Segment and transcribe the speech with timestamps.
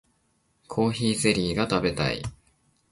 [0.67, 2.23] コーヒーゼリーが食べたい